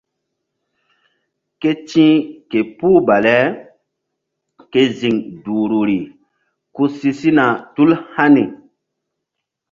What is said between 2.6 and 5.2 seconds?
puh baleke ziŋ